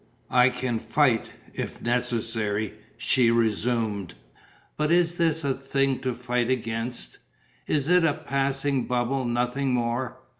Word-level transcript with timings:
"I 0.31 0.49
can 0.49 0.79
fight, 0.79 1.27
if 1.53 1.79
necessary," 1.79 2.73
she 2.97 3.29
resumed. 3.29 4.15
"But 4.75 4.91
is 4.91 5.13
this 5.13 5.43
a 5.43 5.53
thing 5.53 5.99
to 5.99 6.15
fight 6.15 6.49
against? 6.49 7.19
It 7.67 7.75
is 7.75 7.87
a 7.87 8.11
passing 8.15 8.85
bubble, 8.87 9.25
nothing 9.25 9.75
more. 9.75 10.17